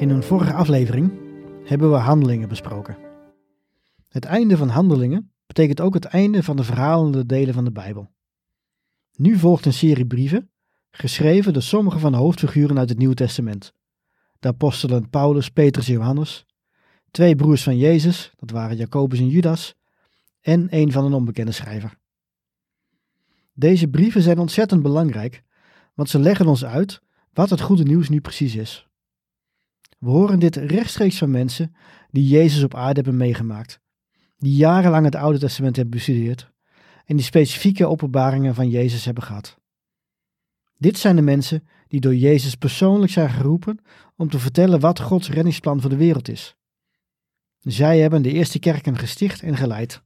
In 0.00 0.10
een 0.10 0.22
vorige 0.22 0.52
aflevering 0.52 1.12
hebben 1.64 1.90
we 1.90 1.96
handelingen 1.96 2.48
besproken. 2.48 2.96
Het 4.08 4.24
einde 4.24 4.56
van 4.56 4.68
handelingen 4.68 5.32
betekent 5.46 5.80
ook 5.80 5.94
het 5.94 6.04
einde 6.04 6.42
van 6.42 6.56
de 6.56 6.64
verhalende 6.64 7.26
delen 7.26 7.54
van 7.54 7.64
de 7.64 7.72
Bijbel. 7.72 8.10
Nu 9.16 9.38
volgt 9.38 9.66
een 9.66 9.72
serie 9.72 10.06
brieven, 10.06 10.50
geschreven 10.90 11.52
door 11.52 11.62
sommige 11.62 11.98
van 11.98 12.12
de 12.12 12.18
hoofdfiguren 12.18 12.78
uit 12.78 12.88
het 12.88 12.98
Nieuwe 12.98 13.14
Testament. 13.14 13.72
De 14.38 14.48
apostelen 14.48 15.10
Paulus, 15.10 15.48
Petrus 15.48 15.88
en 15.88 15.94
Johannes, 15.94 16.46
twee 17.10 17.36
broers 17.36 17.62
van 17.62 17.76
Jezus, 17.76 18.32
dat 18.36 18.50
waren 18.50 18.76
Jacobus 18.76 19.18
en 19.18 19.28
Judas, 19.28 19.74
en 20.40 20.66
een 20.70 20.92
van 20.92 21.04
een 21.04 21.14
onbekende 21.14 21.52
schrijver. 21.52 21.98
Deze 23.52 23.88
brieven 23.88 24.22
zijn 24.22 24.38
ontzettend 24.38 24.82
belangrijk, 24.82 25.42
want 25.94 26.08
ze 26.08 26.18
leggen 26.18 26.46
ons 26.46 26.64
uit 26.64 27.02
wat 27.32 27.50
het 27.50 27.60
goede 27.60 27.82
nieuws 27.82 28.08
nu 28.08 28.20
precies 28.20 28.54
is. 28.54 28.89
We 30.00 30.10
horen 30.10 30.38
dit 30.38 30.56
rechtstreeks 30.56 31.18
van 31.18 31.30
mensen 31.30 31.74
die 32.10 32.26
Jezus 32.26 32.62
op 32.62 32.74
aarde 32.74 32.94
hebben 32.94 33.16
meegemaakt, 33.16 33.80
die 34.38 34.54
jarenlang 34.54 35.04
het 35.04 35.14
Oude 35.14 35.38
Testament 35.38 35.76
hebben 35.76 35.94
bestudeerd 35.94 36.50
en 37.04 37.16
die 37.16 37.24
specifieke 37.24 37.86
openbaringen 37.86 38.54
van 38.54 38.68
Jezus 38.68 39.04
hebben 39.04 39.22
gehad. 39.22 39.58
Dit 40.76 40.98
zijn 40.98 41.16
de 41.16 41.22
mensen 41.22 41.68
die 41.88 42.00
door 42.00 42.14
Jezus 42.14 42.54
persoonlijk 42.54 43.12
zijn 43.12 43.30
geroepen 43.30 43.78
om 44.16 44.28
te 44.28 44.38
vertellen 44.38 44.80
wat 44.80 45.00
Gods 45.00 45.30
reddingsplan 45.30 45.80
voor 45.80 45.90
de 45.90 45.96
wereld 45.96 46.28
is. 46.28 46.56
Zij 47.58 47.98
hebben 47.98 48.22
de 48.22 48.32
eerste 48.32 48.58
kerken 48.58 48.98
gesticht 48.98 49.42
en 49.42 49.56
geleid. 49.56 50.02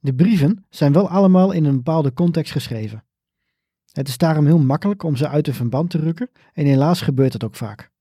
De 0.00 0.14
brieven 0.14 0.64
zijn 0.70 0.92
wel 0.92 1.08
allemaal 1.08 1.52
in 1.52 1.64
een 1.64 1.76
bepaalde 1.76 2.12
context 2.12 2.52
geschreven. 2.52 3.04
Het 3.92 4.08
is 4.08 4.18
daarom 4.18 4.46
heel 4.46 4.58
makkelijk 4.58 5.02
om 5.02 5.16
ze 5.16 5.28
uit 5.28 5.46
hun 5.46 5.54
verband 5.54 5.90
te 5.90 5.98
rukken 5.98 6.30
en 6.52 6.66
helaas 6.66 7.00
gebeurt 7.00 7.32
dat 7.32 7.44
ook 7.44 7.56
vaak. 7.56 7.94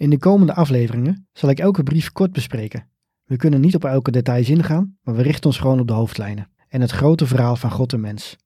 In 0.00 0.10
de 0.10 0.18
komende 0.18 0.54
afleveringen 0.54 1.26
zal 1.32 1.48
ik 1.50 1.58
elke 1.58 1.82
brief 1.82 2.12
kort 2.12 2.32
bespreken. 2.32 2.86
We 3.24 3.36
kunnen 3.36 3.60
niet 3.60 3.74
op 3.74 3.84
elke 3.84 4.10
details 4.10 4.48
ingaan, 4.48 4.96
maar 5.02 5.14
we 5.14 5.22
richten 5.22 5.44
ons 5.44 5.58
gewoon 5.58 5.80
op 5.80 5.86
de 5.86 5.92
hoofdlijnen 5.92 6.48
en 6.68 6.80
het 6.80 6.90
grote 6.90 7.26
verhaal 7.26 7.56
van 7.56 7.70
God 7.70 7.92
en 7.92 8.00
mens. 8.00 8.36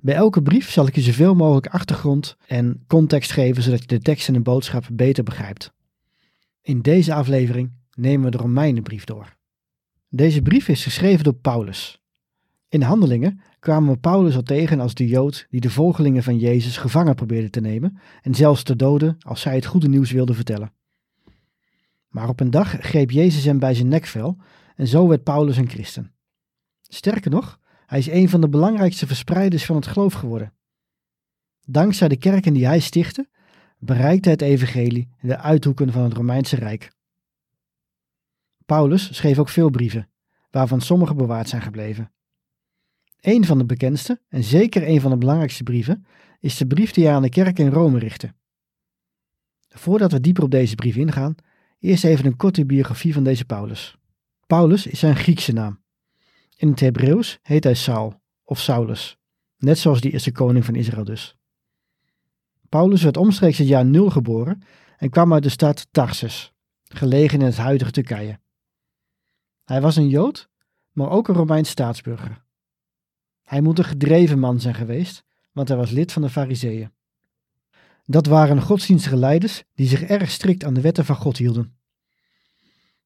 Bij 0.00 0.14
elke 0.14 0.42
brief 0.42 0.70
zal 0.70 0.86
ik 0.86 0.94
je 0.94 1.00
zoveel 1.00 1.34
mogelijk 1.34 1.66
achtergrond 1.66 2.36
en 2.46 2.84
context 2.86 3.32
geven 3.32 3.62
zodat 3.62 3.80
je 3.80 3.86
de 3.86 3.98
tekst 3.98 4.28
en 4.28 4.34
de 4.34 4.40
boodschap 4.40 4.84
beter 4.92 5.24
begrijpt. 5.24 5.72
In 6.62 6.82
deze 6.82 7.14
aflevering 7.14 7.72
nemen 7.94 8.24
we 8.24 8.30
de 8.30 8.42
Romeinenbrief 8.42 9.04
door. 9.04 9.36
Deze 10.08 10.42
brief 10.42 10.68
is 10.68 10.82
geschreven 10.82 11.24
door 11.24 11.34
Paulus. 11.34 12.00
In 12.68 12.82
Handelingen 12.82 13.40
kwamen 13.66 13.92
we 13.92 13.98
Paulus 13.98 14.36
al 14.36 14.42
tegen 14.42 14.80
als 14.80 14.94
de 14.94 15.06
Jood 15.06 15.46
die 15.50 15.60
de 15.60 15.70
volgelingen 15.70 16.22
van 16.22 16.38
Jezus 16.38 16.76
gevangen 16.76 17.14
probeerde 17.14 17.50
te 17.50 17.60
nemen 17.60 17.98
en 18.22 18.34
zelfs 18.34 18.62
te 18.62 18.76
doden 18.76 19.16
als 19.20 19.40
zij 19.40 19.54
het 19.54 19.66
goede 19.66 19.88
nieuws 19.88 20.10
wilden 20.10 20.34
vertellen. 20.34 20.72
Maar 22.08 22.28
op 22.28 22.40
een 22.40 22.50
dag 22.50 22.76
greep 22.80 23.10
Jezus 23.10 23.44
hem 23.44 23.58
bij 23.58 23.74
zijn 23.74 23.88
nekvel 23.88 24.36
en 24.76 24.86
zo 24.86 25.08
werd 25.08 25.22
Paulus 25.22 25.56
een 25.56 25.68
christen. 25.68 26.12
Sterker 26.82 27.30
nog, 27.30 27.60
hij 27.86 27.98
is 27.98 28.08
een 28.08 28.28
van 28.28 28.40
de 28.40 28.48
belangrijkste 28.48 29.06
verspreiders 29.06 29.64
van 29.64 29.76
het 29.76 29.86
geloof 29.86 30.12
geworden. 30.12 30.52
Dankzij 31.64 32.08
de 32.08 32.16
kerken 32.16 32.52
die 32.52 32.66
hij 32.66 32.80
stichtte, 32.80 33.28
bereikte 33.78 34.30
het 34.30 34.42
evangelie 34.42 35.08
de 35.20 35.38
uithoeken 35.38 35.92
van 35.92 36.02
het 36.02 36.12
Romeinse 36.12 36.56
Rijk. 36.56 36.92
Paulus 38.66 39.16
schreef 39.16 39.38
ook 39.38 39.48
veel 39.48 39.70
brieven, 39.70 40.08
waarvan 40.50 40.80
sommige 40.80 41.14
bewaard 41.14 41.48
zijn 41.48 41.62
gebleven. 41.62 42.10
Een 43.26 43.44
van 43.44 43.58
de 43.58 43.64
bekendste, 43.64 44.20
en 44.28 44.44
zeker 44.44 44.88
een 44.88 45.00
van 45.00 45.10
de 45.10 45.16
belangrijkste 45.16 45.62
brieven, 45.62 46.06
is 46.40 46.56
de 46.56 46.66
brief 46.66 46.90
die 46.90 47.04
hij 47.04 47.14
aan 47.14 47.22
de 47.22 47.28
kerk 47.28 47.58
in 47.58 47.70
Rome 47.70 47.98
richtte. 47.98 48.34
Voordat 49.68 50.12
we 50.12 50.20
dieper 50.20 50.42
op 50.42 50.50
deze 50.50 50.74
brief 50.74 50.96
ingaan, 50.96 51.34
eerst 51.78 52.04
even 52.04 52.26
een 52.26 52.36
korte 52.36 52.66
biografie 52.66 53.12
van 53.12 53.24
deze 53.24 53.44
Paulus. 53.44 53.96
Paulus 54.46 54.86
is 54.86 54.98
zijn 54.98 55.16
Griekse 55.16 55.52
naam. 55.52 55.82
In 56.56 56.68
het 56.68 56.80
Hebreeuws 56.80 57.38
heet 57.42 57.64
hij 57.64 57.74
Saul 57.74 58.20
of 58.44 58.60
Saulus, 58.60 59.16
net 59.58 59.78
zoals 59.78 60.00
die 60.00 60.12
eerste 60.12 60.32
koning 60.32 60.64
van 60.64 60.74
Israël 60.74 61.04
dus. 61.04 61.36
Paulus 62.68 63.02
werd 63.02 63.16
omstreeks 63.16 63.58
het 63.58 63.68
jaar 63.68 63.86
0 63.86 64.10
geboren 64.10 64.62
en 64.96 65.10
kwam 65.10 65.32
uit 65.32 65.42
de 65.42 65.48
stad 65.48 65.86
Tarsus, 65.90 66.52
gelegen 66.82 67.40
in 67.40 67.46
het 67.46 67.56
huidige 67.56 67.90
Turkije. 67.90 68.38
Hij 69.64 69.80
was 69.80 69.96
een 69.96 70.08
Jood, 70.08 70.48
maar 70.92 71.10
ook 71.10 71.28
een 71.28 71.34
Romeins 71.34 71.70
staatsburger. 71.70 72.44
Hij 73.46 73.60
moet 73.60 73.78
een 73.78 73.84
gedreven 73.84 74.38
man 74.38 74.60
zijn 74.60 74.74
geweest, 74.74 75.24
want 75.52 75.68
hij 75.68 75.76
was 75.76 75.90
lid 75.90 76.12
van 76.12 76.22
de 76.22 76.30
Fariseeën. 76.30 76.90
Dat 78.04 78.26
waren 78.26 78.62
godsdienstige 78.62 79.16
leiders 79.16 79.64
die 79.74 79.88
zich 79.88 80.02
erg 80.02 80.30
strikt 80.30 80.64
aan 80.64 80.74
de 80.74 80.80
wetten 80.80 81.04
van 81.04 81.16
God 81.16 81.36
hielden. 81.36 81.76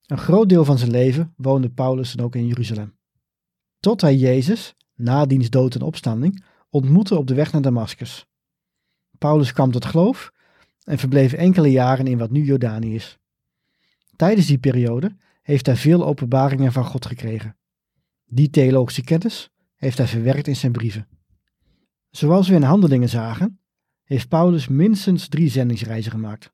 Een 0.06 0.18
groot 0.18 0.48
deel 0.48 0.64
van 0.64 0.78
zijn 0.78 0.90
leven 0.90 1.34
woonde 1.36 1.70
Paulus 1.70 2.12
dan 2.12 2.26
ook 2.26 2.34
in 2.34 2.46
Jeruzalem. 2.46 2.98
Tot 3.80 4.00
hij 4.00 4.16
Jezus, 4.16 4.74
na 4.94 5.26
diens 5.26 5.50
dood 5.50 5.74
en 5.74 5.82
opstanding, 5.82 6.44
ontmoette 6.70 7.16
op 7.16 7.26
de 7.26 7.34
weg 7.34 7.52
naar 7.52 7.62
Damascus. 7.62 8.26
Paulus 9.18 9.52
kwam 9.52 9.70
tot 9.70 9.84
geloof 9.84 10.32
en 10.84 10.98
verbleef 10.98 11.32
enkele 11.32 11.70
jaren 11.70 12.06
in 12.06 12.18
wat 12.18 12.30
nu 12.30 12.44
Jordanië 12.44 12.94
is. 12.94 13.18
Tijdens 14.16 14.46
die 14.46 14.58
periode 14.58 15.16
heeft 15.42 15.66
hij 15.66 15.76
veel 15.76 16.06
openbaringen 16.06 16.72
van 16.72 16.84
God 16.84 17.06
gekregen. 17.06 17.56
Die 18.24 18.50
theologische 18.50 19.02
kennis 19.02 19.50
heeft 19.80 19.98
hij 19.98 20.06
verwerkt 20.06 20.46
in 20.46 20.56
zijn 20.56 20.72
brieven. 20.72 21.08
Zoals 22.10 22.48
we 22.48 22.54
in 22.54 22.62
Handelingen 22.62 23.08
zagen, 23.08 23.60
heeft 24.04 24.28
Paulus 24.28 24.68
minstens 24.68 25.28
drie 25.28 25.48
zendingsreizen 25.48 26.10
gemaakt. 26.10 26.52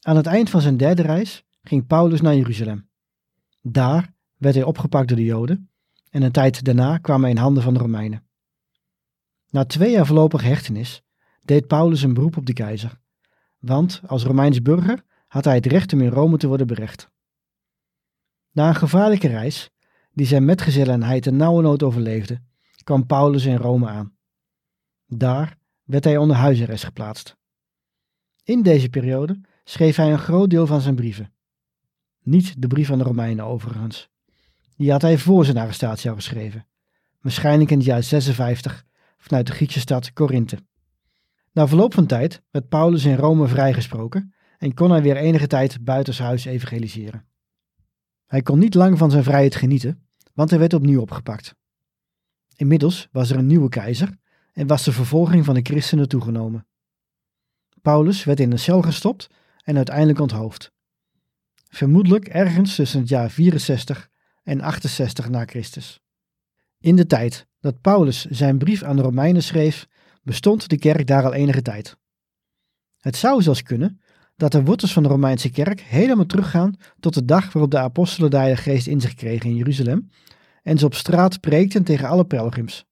Aan 0.00 0.16
het 0.16 0.26
eind 0.26 0.50
van 0.50 0.60
zijn 0.60 0.76
derde 0.76 1.02
reis 1.02 1.44
ging 1.62 1.86
Paulus 1.86 2.20
naar 2.20 2.36
Jeruzalem. 2.36 2.88
Daar 3.60 4.14
werd 4.36 4.54
hij 4.54 4.64
opgepakt 4.64 5.08
door 5.08 5.16
de 5.16 5.24
Joden 5.24 5.70
en 6.10 6.22
een 6.22 6.32
tijd 6.32 6.64
daarna 6.64 6.98
kwam 6.98 7.20
hij 7.20 7.30
in 7.30 7.36
handen 7.36 7.62
van 7.62 7.74
de 7.74 7.80
Romeinen. 7.80 8.26
Na 9.48 9.64
twee 9.64 9.90
jaar 9.90 10.06
voorlopige 10.06 10.46
hechtenis 10.46 11.02
deed 11.42 11.66
Paulus 11.66 12.02
een 12.02 12.14
beroep 12.14 12.36
op 12.36 12.46
de 12.46 12.52
keizer, 12.52 13.00
want 13.58 14.00
als 14.06 14.24
Romeins 14.24 14.62
burger 14.62 15.04
had 15.26 15.44
hij 15.44 15.54
het 15.54 15.66
recht 15.66 15.92
om 15.92 16.00
in 16.00 16.10
Rome 16.10 16.36
te 16.36 16.46
worden 16.46 16.66
berecht. 16.66 17.10
Na 18.50 18.68
een 18.68 18.74
gevaarlijke 18.74 19.28
reis 19.28 19.70
die 20.12 20.26
zijn 20.26 20.44
metgezellen 20.44 20.94
en 20.94 21.02
hij 21.02 21.20
ten 21.20 21.36
nauwe 21.36 21.62
nood 21.62 21.82
overleefde, 21.82 22.40
kwam 22.84 23.06
Paulus 23.06 23.44
in 23.44 23.56
Rome 23.56 23.88
aan. 23.88 24.16
Daar 25.06 25.58
werd 25.82 26.04
hij 26.04 26.16
onder 26.16 26.36
huisarrest 26.36 26.84
geplaatst. 26.84 27.36
In 28.44 28.62
deze 28.62 28.88
periode 28.88 29.40
schreef 29.64 29.96
hij 29.96 30.12
een 30.12 30.18
groot 30.18 30.50
deel 30.50 30.66
van 30.66 30.80
zijn 30.80 30.94
brieven. 30.94 31.32
Niet 32.22 32.62
de 32.62 32.66
brief 32.66 32.90
aan 32.90 32.98
de 32.98 33.04
Romeinen 33.04 33.44
overigens. 33.44 34.10
Die 34.76 34.90
had 34.90 35.02
hij 35.02 35.18
voor 35.18 35.44
zijn 35.44 35.56
arrestatie 35.56 36.10
al 36.10 36.16
geschreven, 36.16 36.66
waarschijnlijk 37.20 37.70
in 37.70 37.76
het 37.76 37.86
jaar 37.86 38.02
56 38.02 38.84
vanuit 39.16 39.46
de 39.46 39.52
Griekse 39.52 39.80
stad 39.80 40.12
Korinthe. 40.12 40.58
Na 41.52 41.68
verloop 41.68 41.94
van 41.94 42.06
tijd 42.06 42.42
werd 42.50 42.68
Paulus 42.68 43.04
in 43.04 43.16
Rome 43.16 43.46
vrijgesproken 43.46 44.34
en 44.58 44.74
kon 44.74 44.90
hij 44.90 45.02
weer 45.02 45.16
enige 45.16 45.46
tijd 45.46 45.84
buitenshuis 45.84 46.44
evangeliseren. 46.44 47.26
Hij 48.32 48.42
kon 48.42 48.58
niet 48.58 48.74
lang 48.74 48.98
van 48.98 49.10
zijn 49.10 49.24
vrijheid 49.24 49.54
genieten, 49.54 50.06
want 50.34 50.50
hij 50.50 50.58
werd 50.58 50.74
opnieuw 50.74 51.00
opgepakt. 51.00 51.54
Inmiddels 52.56 53.08
was 53.10 53.30
er 53.30 53.36
een 53.36 53.46
nieuwe 53.46 53.68
keizer 53.68 54.16
en 54.52 54.66
was 54.66 54.84
de 54.84 54.92
vervolging 54.92 55.44
van 55.44 55.54
de 55.54 55.60
christenen 55.62 56.08
toegenomen. 56.08 56.66
Paulus 57.82 58.24
werd 58.24 58.40
in 58.40 58.52
een 58.52 58.58
cel 58.58 58.82
gestopt 58.82 59.28
en 59.64 59.76
uiteindelijk 59.76 60.18
onthoofd. 60.18 60.72
vermoedelijk 61.68 62.28
ergens 62.28 62.74
tussen 62.74 63.00
het 63.00 63.08
jaar 63.08 63.30
64 63.30 64.08
en 64.42 64.60
68 64.60 65.28
na 65.28 65.44
Christus. 65.44 66.00
In 66.78 66.96
de 66.96 67.06
tijd 67.06 67.46
dat 67.60 67.80
Paulus 67.80 68.24
zijn 68.24 68.58
brief 68.58 68.82
aan 68.82 68.96
de 68.96 69.02
Romeinen 69.02 69.42
schreef, 69.42 69.88
bestond 70.22 70.68
de 70.68 70.78
kerk 70.78 71.06
daar 71.06 71.24
al 71.24 71.34
enige 71.34 71.62
tijd. 71.62 71.96
Het 72.98 73.16
zou 73.16 73.42
zelfs 73.42 73.62
kunnen 73.62 74.00
dat 74.42 74.52
de 74.52 74.64
wortels 74.64 74.92
van 74.92 75.02
de 75.02 75.08
Romeinse 75.08 75.50
kerk 75.50 75.80
helemaal 75.80 76.26
teruggaan 76.26 76.74
tot 77.00 77.14
de 77.14 77.24
dag 77.24 77.52
waarop 77.52 77.70
de 77.70 77.78
apostelen 77.78 78.30
de 78.30 78.56
Geest 78.56 78.86
in 78.86 79.00
zich 79.00 79.14
kregen 79.14 79.50
in 79.50 79.56
Jeruzalem 79.56 80.08
en 80.62 80.78
ze 80.78 80.84
op 80.84 80.94
straat 80.94 81.40
preekten 81.40 81.84
tegen 81.84 82.08
alle 82.08 82.24
pelgrims. 82.24 82.86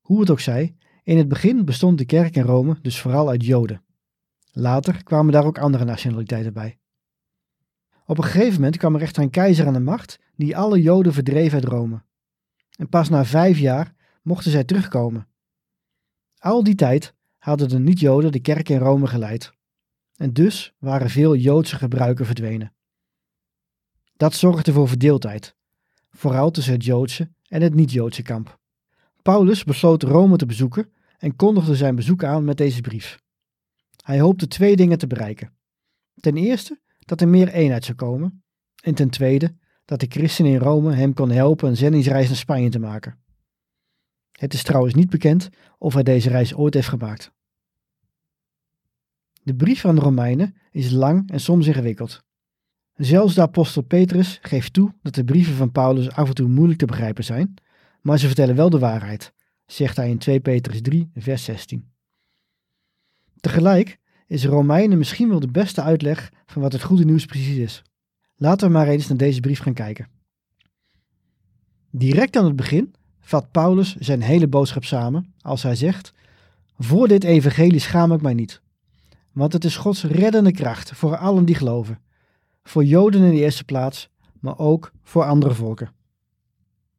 Hoe 0.00 0.20
het 0.20 0.30
ook 0.30 0.40
zij, 0.40 0.76
in 1.02 1.18
het 1.18 1.28
begin 1.28 1.64
bestond 1.64 1.98
de 1.98 2.04
kerk 2.04 2.36
in 2.36 2.42
Rome 2.42 2.78
dus 2.82 3.00
vooral 3.00 3.28
uit 3.28 3.44
Joden. 3.44 3.82
Later 4.52 5.04
kwamen 5.04 5.32
daar 5.32 5.44
ook 5.44 5.58
andere 5.58 5.84
nationaliteiten 5.84 6.52
bij. 6.52 6.78
Op 8.06 8.18
een 8.18 8.24
gegeven 8.24 8.54
moment 8.54 8.76
kwam 8.76 8.94
er 8.94 9.02
echter 9.02 9.22
een 9.22 9.30
keizer 9.30 9.66
aan 9.66 9.72
de 9.72 9.80
macht 9.80 10.18
die 10.34 10.56
alle 10.56 10.82
Joden 10.82 11.12
verdreef 11.12 11.54
uit 11.54 11.64
Rome. 11.64 12.02
En 12.78 12.88
pas 12.88 13.08
na 13.08 13.24
vijf 13.24 13.58
jaar 13.58 13.94
mochten 14.22 14.50
zij 14.50 14.64
terugkomen. 14.64 15.28
Al 16.38 16.64
die 16.64 16.74
tijd 16.74 17.14
hadden 17.38 17.68
de 17.68 17.78
niet-Joden 17.78 18.32
de 18.32 18.40
kerk 18.40 18.68
in 18.68 18.78
Rome 18.78 19.06
geleid. 19.06 19.54
En 20.16 20.32
dus 20.32 20.74
waren 20.78 21.10
veel 21.10 21.36
Joodse 21.36 21.76
gebruiken 21.76 22.26
verdwenen. 22.26 22.74
Dat 24.16 24.34
zorgde 24.34 24.72
voor 24.72 24.88
verdeeldheid, 24.88 25.56
vooral 26.10 26.50
tussen 26.50 26.72
het 26.72 26.84
Joodse 26.84 27.32
en 27.48 27.62
het 27.62 27.74
niet-Joodse 27.74 28.22
kamp. 28.22 28.58
Paulus 29.22 29.64
besloot 29.64 30.02
Rome 30.02 30.36
te 30.36 30.46
bezoeken 30.46 30.92
en 31.18 31.36
kondigde 31.36 31.76
zijn 31.76 31.94
bezoek 31.94 32.24
aan 32.24 32.44
met 32.44 32.56
deze 32.56 32.80
brief. 32.80 33.18
Hij 34.04 34.20
hoopte 34.20 34.46
twee 34.46 34.76
dingen 34.76 34.98
te 34.98 35.06
bereiken. 35.06 35.52
Ten 36.14 36.36
eerste 36.36 36.80
dat 36.98 37.20
er 37.20 37.28
meer 37.28 37.48
eenheid 37.48 37.84
zou 37.84 37.96
komen, 37.96 38.44
en 38.82 38.94
ten 38.94 39.10
tweede 39.10 39.56
dat 39.84 40.00
de 40.00 40.06
christenen 40.08 40.52
in 40.52 40.58
Rome 40.58 40.94
hem 40.94 41.14
kon 41.14 41.30
helpen 41.30 41.68
een 41.68 41.76
zendingsreis 41.76 42.26
naar 42.26 42.36
Spanje 42.36 42.68
te 42.68 42.78
maken. 42.78 43.18
Het 44.32 44.54
is 44.54 44.62
trouwens 44.62 44.94
niet 44.94 45.10
bekend 45.10 45.48
of 45.78 45.94
hij 45.94 46.02
deze 46.02 46.28
reis 46.28 46.54
ooit 46.54 46.74
heeft 46.74 46.88
gemaakt. 46.88 47.32
De 49.46 49.54
brief 49.54 49.84
aan 49.84 49.94
de 49.94 50.00
Romeinen 50.00 50.54
is 50.70 50.90
lang 50.90 51.30
en 51.30 51.40
soms 51.40 51.66
ingewikkeld. 51.66 52.24
Zelfs 52.94 53.34
de 53.34 53.40
apostel 53.40 53.82
Petrus 53.82 54.38
geeft 54.42 54.72
toe 54.72 54.94
dat 55.02 55.14
de 55.14 55.24
brieven 55.24 55.54
van 55.54 55.72
Paulus 55.72 56.10
af 56.10 56.28
en 56.28 56.34
toe 56.34 56.48
moeilijk 56.48 56.78
te 56.78 56.86
begrijpen 56.86 57.24
zijn, 57.24 57.54
maar 58.00 58.18
ze 58.18 58.26
vertellen 58.26 58.56
wel 58.56 58.70
de 58.70 58.78
waarheid, 58.78 59.32
zegt 59.66 59.96
hij 59.96 60.10
in 60.10 60.18
2 60.18 60.40
Petrus 60.40 60.80
3, 60.80 61.10
vers 61.14 61.44
16. 61.44 61.92
Tegelijk 63.40 63.98
is 64.26 64.44
Romeinen 64.44 64.98
misschien 64.98 65.28
wel 65.28 65.40
de 65.40 65.50
beste 65.50 65.82
uitleg 65.82 66.32
van 66.46 66.62
wat 66.62 66.72
het 66.72 66.82
goede 66.82 67.04
nieuws 67.04 67.24
precies 67.24 67.56
is. 67.56 67.82
Laten 68.36 68.66
we 68.66 68.72
maar 68.72 68.88
eens 68.88 69.08
naar 69.08 69.18
deze 69.18 69.40
brief 69.40 69.60
gaan 69.60 69.74
kijken. 69.74 70.08
Direct 71.90 72.36
aan 72.36 72.44
het 72.44 72.56
begin 72.56 72.94
vat 73.20 73.50
Paulus 73.50 73.96
zijn 73.96 74.22
hele 74.22 74.48
boodschap 74.48 74.84
samen 74.84 75.34
als 75.40 75.62
hij 75.62 75.74
zegt: 75.74 76.12
Voor 76.78 77.08
dit 77.08 77.24
evangelie 77.24 77.80
schaam 77.80 78.12
ik 78.12 78.22
mij 78.22 78.34
niet, 78.34 78.64
want 79.36 79.52
het 79.52 79.64
is 79.64 79.76
Gods 79.76 80.04
reddende 80.04 80.52
kracht 80.52 80.92
voor 80.92 81.16
allen 81.16 81.44
die 81.44 81.54
geloven, 81.54 82.00
voor 82.62 82.84
Joden 82.84 83.22
in 83.22 83.30
de 83.30 83.40
eerste 83.40 83.64
plaats, 83.64 84.08
maar 84.40 84.58
ook 84.58 84.92
voor 85.02 85.24
andere 85.24 85.54
volken. 85.54 85.90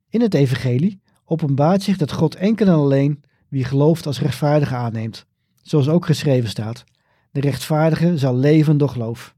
In 0.10 0.22
het 0.22 0.34
evangelie 0.34 1.01
openbaart 1.25 1.81
zich 1.81 1.98
dat 1.98 2.12
God 2.12 2.36
enkel 2.36 2.68
en 2.68 2.74
alleen 2.74 3.24
wie 3.48 3.63
gelooft 3.63 4.06
als 4.06 4.19
rechtvaardige 4.19 4.75
aanneemt, 4.75 5.25
zoals 5.62 5.89
ook 5.89 6.06
geschreven 6.06 6.50
staat: 6.50 6.84
De 7.31 7.39
rechtvaardige 7.39 8.18
zal 8.18 8.36
leven 8.36 8.78
door 8.78 8.89
geloof. 8.89 9.36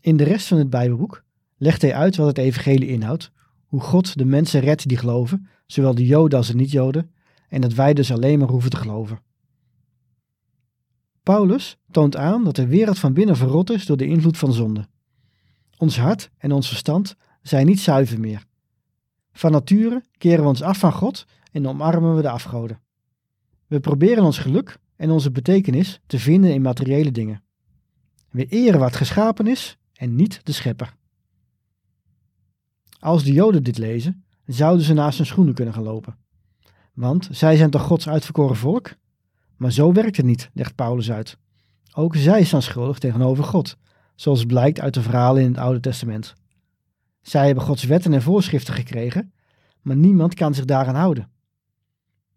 In 0.00 0.16
de 0.16 0.24
rest 0.24 0.46
van 0.46 0.58
het 0.58 0.70
Bijbelboek 0.70 1.24
legt 1.56 1.82
hij 1.82 1.94
uit 1.94 2.16
wat 2.16 2.26
het 2.26 2.38
evangelie 2.38 2.88
inhoudt, 2.88 3.30
hoe 3.66 3.80
God 3.80 4.18
de 4.18 4.24
mensen 4.24 4.60
redt 4.60 4.88
die 4.88 4.98
geloven, 4.98 5.48
zowel 5.66 5.94
de 5.94 6.06
Joden 6.06 6.38
als 6.38 6.48
de 6.48 6.54
niet-Joden, 6.54 7.10
en 7.48 7.60
dat 7.60 7.72
wij 7.72 7.94
dus 7.94 8.12
alleen 8.12 8.38
maar 8.38 8.48
hoeven 8.48 8.70
te 8.70 8.76
geloven. 8.76 9.24
Paulus 11.26 11.76
toont 11.90 12.16
aan 12.16 12.44
dat 12.44 12.56
de 12.56 12.66
wereld 12.66 12.98
van 12.98 13.12
binnen 13.12 13.36
verrot 13.36 13.70
is 13.70 13.86
door 13.86 13.96
de 13.96 14.06
invloed 14.06 14.38
van 14.38 14.52
zonde. 14.52 14.86
Ons 15.76 15.98
hart 15.98 16.30
en 16.38 16.52
ons 16.52 16.68
verstand 16.68 17.16
zijn 17.42 17.66
niet 17.66 17.80
zuiver 17.80 18.20
meer. 18.20 18.44
Van 19.32 19.52
nature 19.52 20.04
keren 20.18 20.42
we 20.42 20.48
ons 20.48 20.62
af 20.62 20.78
van 20.78 20.92
God 20.92 21.26
en 21.52 21.68
omarmen 21.68 22.16
we 22.16 22.22
de 22.22 22.30
afgoden. 22.30 22.80
We 23.66 23.80
proberen 23.80 24.24
ons 24.24 24.38
geluk 24.38 24.78
en 24.96 25.10
onze 25.10 25.30
betekenis 25.30 26.00
te 26.06 26.18
vinden 26.18 26.52
in 26.52 26.62
materiële 26.62 27.10
dingen. 27.10 27.42
We 28.30 28.46
eren 28.46 28.80
wat 28.80 28.96
geschapen 28.96 29.46
is 29.46 29.78
en 29.92 30.14
niet 30.14 30.40
de 30.42 30.52
schepper. 30.52 30.94
Als 32.98 33.24
de 33.24 33.32
Joden 33.32 33.62
dit 33.62 33.78
lezen, 33.78 34.24
zouden 34.44 34.84
ze 34.84 34.92
naast 34.92 35.16
hun 35.16 35.26
schoenen 35.26 35.54
kunnen 35.54 35.74
gaan 35.74 35.82
lopen. 35.82 36.16
Want 36.92 37.28
zij 37.30 37.56
zijn 37.56 37.70
toch 37.70 37.82
Gods 37.82 38.08
uitverkoren 38.08 38.56
volk? 38.56 38.96
Maar 39.56 39.72
zo 39.72 39.92
werkt 39.92 40.16
het 40.16 40.26
niet, 40.26 40.50
legt 40.52 40.74
Paulus 40.74 41.10
uit. 41.10 41.38
Ook 41.94 42.16
zij 42.16 42.44
staan 42.44 42.62
schuldig 42.62 42.98
tegenover 42.98 43.44
God, 43.44 43.76
zoals 44.14 44.44
blijkt 44.44 44.80
uit 44.80 44.94
de 44.94 45.02
verhalen 45.02 45.42
in 45.42 45.48
het 45.48 45.58
Oude 45.58 45.80
Testament. 45.80 46.34
Zij 47.22 47.46
hebben 47.46 47.64
Gods 47.64 47.84
wetten 47.84 48.12
en 48.12 48.22
voorschriften 48.22 48.74
gekregen, 48.74 49.32
maar 49.82 49.96
niemand 49.96 50.34
kan 50.34 50.54
zich 50.54 50.64
daaraan 50.64 50.94
houden. 50.94 51.30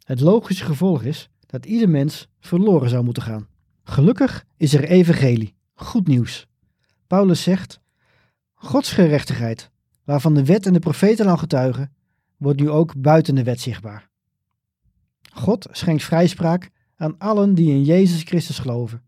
Het 0.03 0.19
logische 0.19 0.65
gevolg 0.65 1.03
is 1.03 1.29
dat 1.45 1.65
ieder 1.65 1.89
mens 1.89 2.27
verloren 2.39 2.89
zou 2.89 3.03
moeten 3.03 3.23
gaan. 3.23 3.47
Gelukkig 3.83 4.45
is 4.57 4.73
er 4.73 4.83
evangelie, 4.83 5.55
goed 5.73 6.07
nieuws. 6.07 6.47
Paulus 7.07 7.43
zegt: 7.43 7.79
Gods 8.53 8.91
gerechtigheid, 8.91 9.71
waarvan 10.03 10.33
de 10.33 10.45
wet 10.45 10.65
en 10.65 10.73
de 10.73 10.79
profeten 10.79 11.27
al 11.27 11.37
getuigen, 11.37 11.93
wordt 12.37 12.59
nu 12.59 12.69
ook 12.69 13.01
buiten 13.01 13.35
de 13.35 13.43
wet 13.43 13.59
zichtbaar. 13.59 14.09
God 15.33 15.67
schenkt 15.71 16.03
vrijspraak 16.03 16.69
aan 16.99 17.17
allen 17.17 17.53
die 17.53 17.69
in 17.69 17.83
Jezus 17.83 18.23
Christus 18.23 18.59
geloven. 18.59 19.01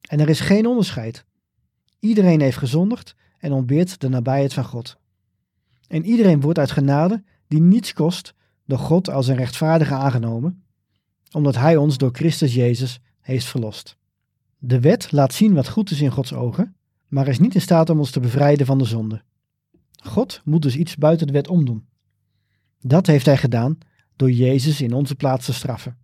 En 0.00 0.20
er 0.20 0.28
is 0.28 0.40
geen 0.40 0.66
onderscheid. 0.66 1.24
Iedereen 1.98 2.40
heeft 2.40 2.56
gezondigd 2.56 3.14
en 3.38 3.52
ontbeert 3.52 4.00
de 4.00 4.08
nabijheid 4.08 4.54
van 4.54 4.64
God. 4.64 4.96
En 5.88 6.04
iedereen 6.04 6.40
wordt 6.40 6.58
uit 6.58 6.70
genade, 6.70 7.22
die 7.48 7.60
niets 7.60 7.92
kost, 7.92 8.34
door 8.64 8.78
God 8.78 9.10
als 9.10 9.28
een 9.28 9.36
rechtvaardige 9.36 9.94
aangenomen, 9.94 10.64
omdat 11.32 11.54
Hij 11.54 11.76
ons 11.76 11.98
door 11.98 12.10
Christus 12.12 12.54
Jezus 12.54 13.00
heeft 13.20 13.46
verlost. 13.46 13.96
De 14.58 14.80
wet 14.80 15.12
laat 15.12 15.32
zien 15.32 15.54
wat 15.54 15.68
goed 15.68 15.90
is 15.90 16.00
in 16.00 16.10
Gods 16.10 16.32
ogen, 16.32 16.76
maar 17.08 17.28
is 17.28 17.38
niet 17.38 17.54
in 17.54 17.60
staat 17.60 17.90
om 17.90 17.98
ons 17.98 18.10
te 18.10 18.20
bevrijden 18.20 18.66
van 18.66 18.78
de 18.78 18.84
zonde. 18.84 19.22
God 20.02 20.40
moet 20.44 20.62
dus 20.62 20.76
iets 20.76 20.96
buiten 20.96 21.26
de 21.26 21.32
wet 21.32 21.48
omdoen. 21.48 21.86
Dat 22.80 23.06
heeft 23.06 23.26
Hij 23.26 23.36
gedaan 23.36 23.78
door 24.16 24.30
Jezus 24.30 24.80
in 24.80 24.92
onze 24.92 25.14
plaats 25.14 25.46
te 25.46 25.52
straffen. 25.52 26.02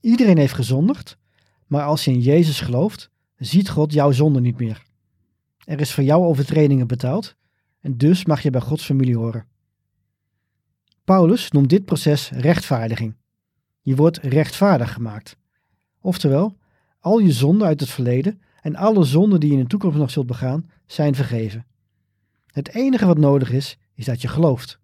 Iedereen 0.00 0.38
heeft 0.38 0.54
gezondigd, 0.54 1.18
maar 1.66 1.84
als 1.84 2.04
je 2.04 2.10
in 2.10 2.20
Jezus 2.20 2.60
gelooft, 2.60 3.10
ziet 3.36 3.68
God 3.68 3.92
jouw 3.92 4.10
zonde 4.10 4.40
niet 4.40 4.58
meer. 4.58 4.82
Er 5.64 5.80
is 5.80 5.92
voor 5.92 6.04
jouw 6.04 6.24
overtredingen 6.24 6.86
betaald 6.86 7.36
en 7.80 7.96
dus 7.96 8.24
mag 8.24 8.42
je 8.42 8.50
bij 8.50 8.60
Gods 8.60 8.84
familie 8.84 9.16
horen. 9.16 9.46
Paulus 11.04 11.50
noemt 11.50 11.68
dit 11.68 11.84
proces 11.84 12.30
rechtvaardiging. 12.30 13.16
Je 13.80 13.96
wordt 13.96 14.16
rechtvaardig 14.16 14.92
gemaakt. 14.92 15.36
Oftewel, 16.00 16.56
al 17.00 17.18
je 17.18 17.32
zonden 17.32 17.66
uit 17.66 17.80
het 17.80 17.88
verleden 17.88 18.40
en 18.60 18.76
alle 18.76 19.04
zonden 19.04 19.40
die 19.40 19.50
je 19.50 19.56
in 19.56 19.62
de 19.62 19.68
toekomst 19.68 19.98
nog 19.98 20.10
zult 20.10 20.26
begaan, 20.26 20.70
zijn 20.86 21.14
vergeven. 21.14 21.66
Het 22.46 22.74
enige 22.74 23.06
wat 23.06 23.18
nodig 23.18 23.50
is, 23.50 23.78
is 23.94 24.04
dat 24.04 24.22
je 24.22 24.28
gelooft. 24.28 24.78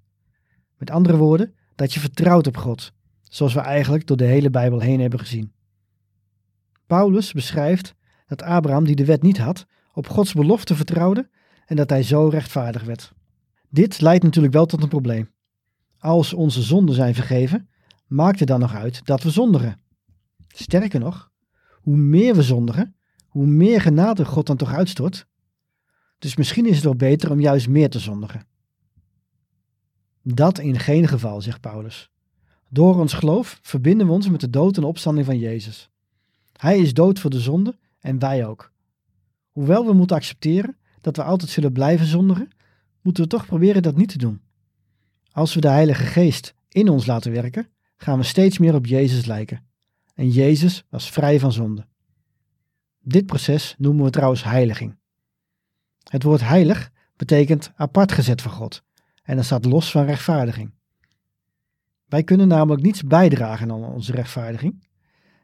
Met 0.76 0.90
andere 0.90 1.16
woorden, 1.16 1.54
dat 1.74 1.92
je 1.94 2.00
vertrouwt 2.00 2.46
op 2.46 2.56
God, 2.56 2.92
zoals 3.36 3.54
we 3.54 3.60
eigenlijk 3.60 4.06
door 4.06 4.16
de 4.16 4.24
hele 4.24 4.50
Bijbel 4.50 4.80
heen 4.80 5.00
hebben 5.00 5.18
gezien. 5.18 5.52
Paulus 6.86 7.32
beschrijft 7.32 7.94
dat 8.26 8.42
Abraham, 8.42 8.84
die 8.84 8.96
de 8.96 9.04
wet 9.04 9.22
niet 9.22 9.38
had, 9.38 9.66
op 9.92 10.08
Gods 10.08 10.32
belofte 10.32 10.76
vertrouwde 10.76 11.30
en 11.66 11.76
dat 11.76 11.90
hij 11.90 12.02
zo 12.02 12.28
rechtvaardig 12.28 12.84
werd. 12.84 13.12
Dit 13.68 14.00
leidt 14.00 14.24
natuurlijk 14.24 14.54
wel 14.54 14.66
tot 14.66 14.82
een 14.82 14.88
probleem. 14.88 15.30
Als 15.98 16.32
onze 16.32 16.62
zonden 16.62 16.94
zijn 16.94 17.14
vergeven, 17.14 17.68
maakt 18.06 18.38
het 18.38 18.48
dan 18.48 18.60
nog 18.60 18.74
uit 18.74 19.06
dat 19.06 19.22
we 19.22 19.30
zondigen. 19.30 19.80
Sterker 20.48 21.00
nog, 21.00 21.30
hoe 21.72 21.96
meer 21.96 22.34
we 22.34 22.42
zondigen, 22.42 22.96
hoe 23.28 23.46
meer 23.46 23.80
genade 23.80 24.24
God 24.24 24.46
dan 24.46 24.56
toch 24.56 24.74
uitstort. 24.74 25.26
Dus 26.18 26.36
misschien 26.36 26.66
is 26.66 26.74
het 26.74 26.84
wel 26.84 26.96
beter 26.96 27.30
om 27.30 27.40
juist 27.40 27.68
meer 27.68 27.90
te 27.90 27.98
zondigen. 27.98 28.46
Dat 30.22 30.58
in 30.58 30.78
geen 30.78 31.08
geval, 31.08 31.40
zegt 31.40 31.60
Paulus. 31.60 32.10
Door 32.68 32.98
ons 32.98 33.12
geloof 33.12 33.58
verbinden 33.62 34.06
we 34.06 34.12
ons 34.12 34.28
met 34.28 34.40
de 34.40 34.50
dood 34.50 34.76
en 34.76 34.84
opstanding 34.84 35.26
van 35.26 35.38
Jezus. 35.38 35.90
Hij 36.52 36.78
is 36.78 36.94
dood 36.94 37.18
voor 37.18 37.30
de 37.30 37.40
zonde 37.40 37.76
en 38.00 38.18
wij 38.18 38.46
ook. 38.46 38.72
Hoewel 39.50 39.86
we 39.86 39.92
moeten 39.92 40.16
accepteren 40.16 40.76
dat 41.00 41.16
we 41.16 41.22
altijd 41.22 41.50
zullen 41.50 41.72
blijven 41.72 42.06
zondigen, 42.06 42.48
moeten 43.02 43.22
we 43.22 43.28
toch 43.28 43.46
proberen 43.46 43.82
dat 43.82 43.96
niet 43.96 44.08
te 44.08 44.18
doen. 44.18 44.40
Als 45.32 45.54
we 45.54 45.60
de 45.60 45.68
Heilige 45.68 46.04
Geest 46.04 46.54
in 46.68 46.88
ons 46.88 47.06
laten 47.06 47.32
werken, 47.32 47.68
gaan 47.96 48.18
we 48.18 48.24
steeds 48.24 48.58
meer 48.58 48.74
op 48.74 48.86
Jezus 48.86 49.26
lijken. 49.26 49.64
En 50.14 50.30
Jezus 50.30 50.84
was 50.88 51.10
vrij 51.10 51.40
van 51.40 51.52
zonde. 51.52 51.86
Dit 53.00 53.26
proces 53.26 53.74
noemen 53.78 54.04
we 54.04 54.10
trouwens 54.10 54.44
heiliging. 54.44 54.96
Het 56.02 56.22
woord 56.22 56.40
heilig 56.40 56.90
betekent 57.16 57.72
apart 57.76 58.12
gezet 58.12 58.42
van 58.42 58.52
God 58.52 58.82
en 59.22 59.36
dat 59.36 59.44
staat 59.44 59.64
los 59.64 59.90
van 59.90 60.04
rechtvaardiging. 60.04 60.75
Wij 62.06 62.22
kunnen 62.22 62.48
namelijk 62.48 62.82
niets 62.82 63.02
bijdragen 63.02 63.70
aan 63.70 63.84
onze 63.84 64.12
rechtvaardiging. 64.12 64.84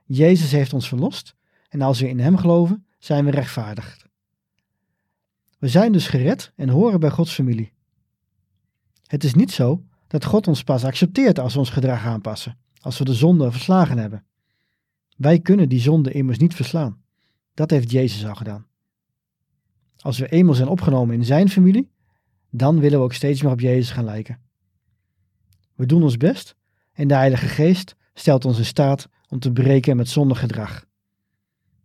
Jezus 0.05 0.51
heeft 0.51 0.73
ons 0.73 0.89
verlost 0.89 1.35
en 1.69 1.81
als 1.81 2.01
we 2.01 2.09
in 2.09 2.21
Hem 2.21 2.37
geloven, 2.37 2.87
zijn 2.99 3.25
we 3.25 3.31
rechtvaardigd. 3.31 4.07
We 5.59 5.69
zijn 5.69 5.93
dus 5.93 6.09
gered 6.09 6.53
en 6.57 6.69
horen 6.69 7.01
bij 7.01 7.11
Gods 7.11 7.33
familie. 7.33 7.73
Het 9.07 9.25
is 9.25 9.35
niet 9.35 9.51
zo 9.51 9.85
dat 10.07 10.25
God 10.25 10.49
ons 10.49 10.63
pas 10.63 10.85
accepteert 10.85 11.39
als 11.39 11.53
we 11.53 11.59
ons 11.59 11.71
gedrag 11.71 12.05
aanpassen, 12.05 12.59
als 12.81 12.99
we 12.99 13.05
de 13.05 13.15
zonde 13.15 13.51
verslagen 13.51 13.99
hebben. 13.99 14.25
Wij 15.17 15.41
kunnen 15.41 15.69
die 15.69 15.81
zonde 15.81 16.13
immers 16.13 16.39
niet 16.39 16.55
verslaan. 16.55 17.03
Dat 17.55 17.71
heeft 17.71 17.91
Jezus 17.91 18.27
al 18.27 18.35
gedaan. 18.35 18.67
Als 19.97 20.19
we 20.19 20.29
eenmaal 20.29 20.55
zijn 20.55 20.69
opgenomen 20.69 21.15
in 21.15 21.25
zijn 21.25 21.49
familie, 21.49 21.91
dan 22.51 22.81
willen 22.81 22.99
we 22.99 23.05
ook 23.05 23.13
steeds 23.13 23.43
meer 23.43 23.53
op 23.53 23.61
Jezus 23.61 23.91
gaan 23.91 24.05
lijken. 24.05 24.41
We 25.83 25.89
doen 25.89 26.03
ons 26.03 26.17
best 26.17 26.57
en 26.93 27.09
de 27.09 27.15
Heilige 27.15 27.47
Geest 27.47 27.97
stelt 28.15 28.45
ons 28.45 28.59
in 28.59 28.65
staat 28.65 29.09
om 29.29 29.39
te 29.39 29.53
breken 29.53 29.97
met 29.97 30.09
zondig 30.09 30.39
gedrag. 30.39 30.87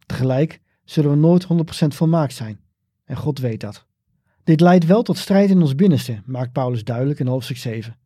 Tegelijk 0.06 0.62
zullen 0.84 1.12
we 1.12 1.18
nooit 1.18 1.48
100% 1.84 1.88
volmaakt 1.88 2.34
zijn 2.34 2.60
en 3.04 3.16
God 3.16 3.40
weet 3.40 3.60
dat. 3.60 3.86
Dit 4.44 4.60
leidt 4.60 4.86
wel 4.86 5.02
tot 5.02 5.18
strijd 5.18 5.50
in 5.50 5.62
ons 5.62 5.76
binnenste, 5.76 6.22
maakt 6.26 6.52
Paulus 6.52 6.84
duidelijk 6.84 7.20
in 7.20 7.28
hoofdstuk 7.28 7.58
7. 7.58 7.98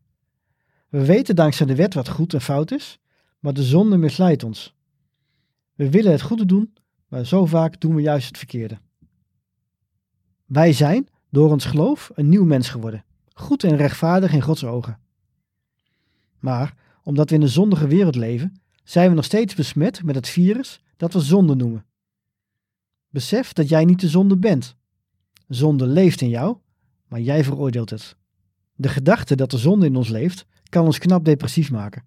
We 0.89 1.05
weten 1.05 1.36
dankzij 1.36 1.65
de 1.65 1.75
wet 1.75 1.93
wat 1.93 2.10
goed 2.10 2.33
en 2.33 2.41
fout 2.41 2.71
is, 2.71 3.00
maar 3.39 3.53
de 3.53 3.63
zonde 3.63 3.98
misleidt 3.98 4.43
ons. 4.43 4.75
We 5.74 5.89
willen 5.89 6.12
het 6.12 6.21
goede 6.21 6.45
doen, 6.45 6.74
maar 7.07 7.25
zo 7.25 7.45
vaak 7.45 7.79
doen 7.79 7.95
we 7.95 8.01
juist 8.01 8.27
het 8.27 8.38
verkeerde. 8.38 8.79
Wij 10.45 10.74
zijn, 10.74 11.07
door 11.29 11.51
ons 11.51 11.65
geloof, 11.65 12.12
een 12.15 12.29
nieuw 12.29 12.45
mens 12.45 12.69
geworden, 12.69 13.03
goed 13.33 13.63
en 13.63 13.75
rechtvaardig 13.75 14.33
in 14.33 14.41
Gods 14.41 14.63
ogen. 14.63 15.00
Maar 16.41 16.75
omdat 17.03 17.29
we 17.29 17.36
in 17.36 17.41
een 17.41 17.48
zondige 17.48 17.88
wereld 17.88 18.15
leven, 18.15 18.62
zijn 18.83 19.10
we 19.10 19.15
nog 19.15 19.25
steeds 19.25 19.55
besmet 19.55 20.03
met 20.03 20.15
het 20.15 20.29
virus 20.29 20.81
dat 20.98 21.13
we 21.13 21.19
zonde 21.19 21.55
noemen. 21.55 21.86
Besef 23.10 23.53
dat 23.53 23.69
jij 23.69 23.86
niet 23.86 24.00
de 24.00 24.10
zonde 24.10 24.38
bent. 24.38 24.75
Zonde 25.48 25.88
leeft 25.88 26.21
in 26.21 26.29
jou, 26.29 26.57
maar 27.07 27.21
jij 27.21 27.43
veroordeelt 27.43 27.89
het. 27.89 28.15
De 28.75 28.89
gedachte 28.89 29.36
dat 29.36 29.51
de 29.51 29.57
zonde 29.57 29.86
in 29.86 29.95
ons 29.95 30.10
leeft, 30.10 30.45
kan 30.69 30.86
ons 30.86 30.98
knap 30.98 31.25
depressief 31.25 31.71
maken. 31.71 32.03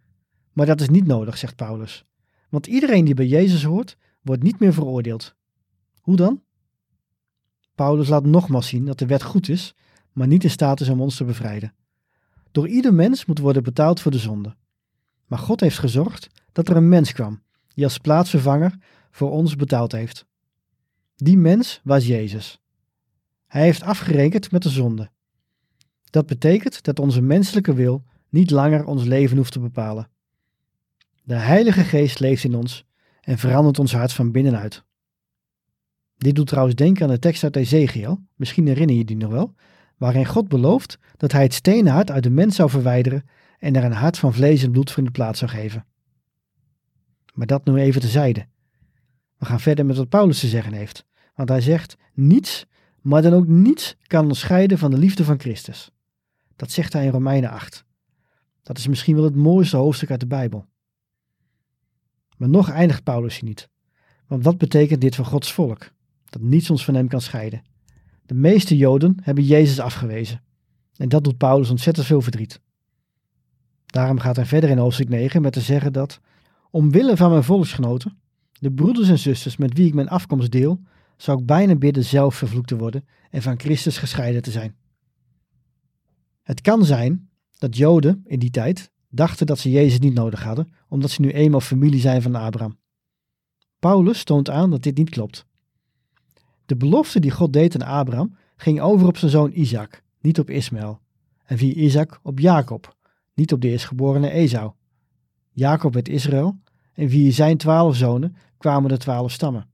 Maar 0.52 0.66
dat 0.66 0.80
is 0.80 0.88
niet 0.88 1.06
nodig, 1.06 1.38
zegt 1.38 1.56
Paulus. 1.56 2.04
Want 2.48 2.66
iedereen 2.66 3.04
die 3.04 3.14
bij 3.14 3.26
Jezus 3.26 3.64
hoort, 3.64 3.96
wordt 4.22 4.42
niet 4.42 4.58
meer 4.58 4.72
veroordeeld. 4.72 5.34
Hoe 6.00 6.16
dan? 6.16 6.42
Paulus 7.74 8.08
laat 8.08 8.24
nogmaals 8.24 8.68
zien 8.68 8.84
dat 8.84 8.98
de 8.98 9.06
wet 9.06 9.22
goed 9.22 9.48
is, 9.48 9.74
maar 10.12 10.26
niet 10.26 10.44
in 10.44 10.50
staat 10.50 10.80
is 10.80 10.88
om 10.88 11.00
ons 11.00 11.16
te 11.16 11.24
bevrijden. 11.24 11.74
Door 12.54 12.68
ieder 12.68 12.94
mens 12.94 13.24
moet 13.24 13.38
worden 13.38 13.62
betaald 13.62 14.00
voor 14.00 14.10
de 14.10 14.18
zonde. 14.18 14.56
Maar 15.26 15.38
God 15.38 15.60
heeft 15.60 15.78
gezorgd 15.78 16.30
dat 16.52 16.68
er 16.68 16.76
een 16.76 16.88
mens 16.88 17.12
kwam, 17.12 17.42
die 17.74 17.84
als 17.84 17.98
plaatsvervanger 17.98 18.78
voor 19.10 19.30
ons 19.30 19.56
betaald 19.56 19.92
heeft. 19.92 20.26
Die 21.16 21.36
mens 21.36 21.80
was 21.84 22.06
Jezus. 22.06 22.60
Hij 23.46 23.62
heeft 23.62 23.82
afgerekend 23.82 24.50
met 24.50 24.62
de 24.62 24.68
zonde. 24.68 25.10
Dat 26.10 26.26
betekent 26.26 26.82
dat 26.82 26.98
onze 26.98 27.20
menselijke 27.20 27.74
wil 27.74 28.04
niet 28.28 28.50
langer 28.50 28.84
ons 28.84 29.04
leven 29.04 29.36
hoeft 29.36 29.52
te 29.52 29.60
bepalen. 29.60 30.10
De 31.22 31.34
Heilige 31.34 31.84
Geest 31.84 32.20
leeft 32.20 32.44
in 32.44 32.54
ons 32.54 32.84
en 33.20 33.38
verandert 33.38 33.78
ons 33.78 33.92
hart 33.92 34.12
van 34.12 34.32
binnenuit. 34.32 34.84
Dit 36.16 36.34
doet 36.34 36.46
trouwens 36.46 36.76
denken 36.76 37.04
aan 37.04 37.12
de 37.12 37.18
tekst 37.18 37.42
uit 37.42 37.56
Ezekiel, 37.56 38.20
misschien 38.34 38.66
herinner 38.66 38.96
je 38.96 39.04
die 39.04 39.16
nog 39.16 39.30
wel, 39.30 39.54
waarin 39.96 40.26
God 40.26 40.48
belooft 40.48 40.98
dat 41.16 41.32
hij 41.32 41.42
het 41.42 41.54
stenen 41.54 41.92
hart 41.92 42.10
uit 42.10 42.22
de 42.22 42.30
mens 42.30 42.56
zou 42.56 42.70
verwijderen 42.70 43.24
en 43.58 43.76
er 43.76 43.84
een 43.84 43.92
hart 43.92 44.18
van 44.18 44.34
vlees 44.34 44.62
en 44.62 44.70
bloed 44.70 44.90
voor 44.90 44.98
in 44.98 45.04
de 45.04 45.10
plaats 45.10 45.38
zou 45.38 45.50
geven. 45.50 45.86
Maar 47.34 47.46
dat 47.46 47.64
nu 47.64 47.76
even 47.76 48.00
tezijde. 48.00 48.46
We 49.38 49.44
gaan 49.44 49.60
verder 49.60 49.86
met 49.86 49.96
wat 49.96 50.08
Paulus 50.08 50.40
te 50.40 50.46
zeggen 50.46 50.72
heeft, 50.72 51.04
want 51.34 51.48
hij 51.48 51.60
zegt: 51.60 51.96
niets, 52.12 52.66
maar 53.00 53.22
dan 53.22 53.32
ook 53.32 53.46
niets 53.46 53.96
kan 54.06 54.26
ons 54.26 54.40
scheiden 54.40 54.78
van 54.78 54.90
de 54.90 54.98
liefde 54.98 55.24
van 55.24 55.40
Christus. 55.40 55.90
Dat 56.56 56.70
zegt 56.70 56.92
hij 56.92 57.04
in 57.04 57.10
Romeinen 57.10 57.50
8. 57.50 57.84
Dat 58.62 58.78
is 58.78 58.86
misschien 58.86 59.14
wel 59.14 59.24
het 59.24 59.34
mooiste 59.34 59.76
hoofdstuk 59.76 60.10
uit 60.10 60.20
de 60.20 60.26
Bijbel. 60.26 60.66
Maar 62.36 62.48
nog 62.48 62.70
eindigt 62.70 63.02
Paulus 63.02 63.34
hier 63.34 63.48
niet. 63.48 63.68
Want 64.26 64.44
wat 64.44 64.58
betekent 64.58 65.00
dit 65.00 65.14
voor 65.14 65.24
Gods 65.24 65.52
volk? 65.52 65.90
Dat 66.24 66.42
niets 66.42 66.70
ons 66.70 66.84
van 66.84 66.94
hem 66.94 67.08
kan 67.08 67.20
scheiden. 67.20 67.62
De 68.26 68.34
meeste 68.34 68.76
Joden 68.76 69.16
hebben 69.22 69.44
Jezus 69.44 69.80
afgewezen. 69.80 70.42
En 70.96 71.08
dat 71.08 71.24
doet 71.24 71.36
Paulus 71.36 71.70
ontzettend 71.70 72.06
veel 72.06 72.20
verdriet. 72.20 72.60
Daarom 73.86 74.18
gaat 74.18 74.36
hij 74.36 74.46
verder 74.46 74.70
in 74.70 74.78
hoofdstuk 74.78 75.08
9 75.08 75.42
met 75.42 75.52
te 75.52 75.60
zeggen 75.60 75.92
dat, 75.92 76.20
omwille 76.70 77.16
van 77.16 77.30
mijn 77.30 77.44
volksgenoten, 77.44 78.18
de 78.52 78.72
broeders 78.72 79.08
en 79.08 79.18
zusters 79.18 79.56
met 79.56 79.76
wie 79.76 79.86
ik 79.86 79.94
mijn 79.94 80.08
afkomst 80.08 80.50
deel, 80.50 80.80
zou 81.16 81.40
ik 81.40 81.46
bijna 81.46 81.74
bidden 81.74 82.04
zelf 82.04 82.34
vervloekt 82.34 82.68
te 82.68 82.76
worden 82.76 83.06
en 83.30 83.42
van 83.42 83.60
Christus 83.60 83.98
gescheiden 83.98 84.42
te 84.42 84.50
zijn. 84.50 84.76
Het 86.42 86.60
kan 86.60 86.84
zijn 86.84 87.28
dat 87.58 87.76
Joden 87.76 88.22
in 88.26 88.38
die 88.38 88.50
tijd 88.50 88.90
dachten 89.08 89.46
dat 89.46 89.58
ze 89.58 89.70
Jezus 89.70 89.98
niet 89.98 90.14
nodig 90.14 90.42
hadden, 90.42 90.72
omdat 90.88 91.10
ze 91.10 91.20
nu 91.20 91.30
eenmaal 91.30 91.60
familie 91.60 92.00
zijn 92.00 92.22
van 92.22 92.34
Abraham. 92.34 92.78
Paulus 93.78 94.24
toont 94.24 94.50
aan 94.50 94.70
dat 94.70 94.82
dit 94.82 94.96
niet 94.96 95.10
klopt. 95.10 95.46
De 96.66 96.76
belofte 96.76 97.20
die 97.20 97.30
God 97.30 97.52
deed 97.52 97.82
aan 97.82 97.88
Abraham 97.88 98.36
ging 98.56 98.80
over 98.80 99.06
op 99.06 99.16
zijn 99.16 99.30
zoon 99.30 99.50
Isaac, 99.54 100.02
niet 100.20 100.38
op 100.38 100.50
Ismaël. 100.50 101.00
En 101.44 101.58
via 101.58 101.74
Isaac 101.74 102.20
op 102.22 102.38
Jacob, 102.38 102.96
niet 103.34 103.52
op 103.52 103.60
de 103.60 103.68
eerstgeborene 103.68 104.30
Esau. 104.30 104.72
Jacob 105.50 105.94
werd 105.94 106.08
Israël 106.08 106.58
en 106.92 107.10
via 107.10 107.30
zijn 107.30 107.56
twaalf 107.56 107.96
zonen 107.96 108.36
kwamen 108.58 108.88
de 108.88 108.96
twaalf 108.96 109.30
stammen. 109.32 109.68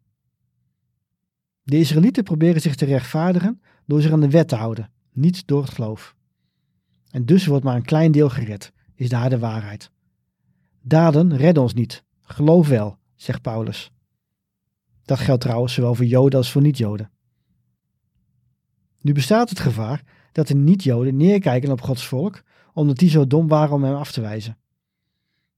De 1.63 1.79
Israëlieten 1.79 2.25
proberen 2.25 2.61
zich 2.61 2.75
te 2.75 2.85
rechtvaardigen 2.85 3.63
door 3.87 4.01
zich 4.01 4.13
aan 4.13 4.21
de 4.21 4.31
wet 4.31 4.49
te 4.49 4.57
houden, 4.57 4.91
niet 5.13 5.47
door 5.47 5.63
het 5.63 5.71
geloof. 5.71 6.15
En 7.11 7.25
dus 7.25 7.47
wordt 7.47 7.65
maar 7.65 7.77
een 7.77 7.85
klein 7.85 8.13
deel 8.13 8.29
gered, 8.29 8.73
is 8.95 9.09
daar 9.09 9.31
de 9.31 9.39
waarheid. 9.39 9.91
Daden 10.83 11.37
redden 11.37 11.63
ons 11.63 11.75
niet, 11.75 12.05
geloof 12.21 12.69
wel, 12.69 12.99
zegt 13.17 13.43
Paulus. 13.43 13.93
Dat 15.11 15.19
geldt 15.19 15.43
trouwens 15.43 15.75
zowel 15.75 15.95
voor 15.95 16.05
Joden 16.05 16.39
als 16.39 16.51
voor 16.51 16.63
niet-Joden. 16.63 17.11
Nu 19.01 19.13
bestaat 19.13 19.49
het 19.49 19.59
gevaar 19.59 20.03
dat 20.33 20.47
de 20.47 20.55
niet-Joden 20.55 21.17
neerkijken 21.17 21.71
op 21.71 21.81
Gods 21.81 22.07
volk 22.07 22.43
omdat 22.73 22.97
die 22.97 23.11
zo 23.11 23.27
dom 23.27 23.49
waren 23.49 23.75
om 23.75 23.85
hem 23.85 23.95
af 23.95 24.13
te 24.13 24.21
wijzen. 24.21 24.59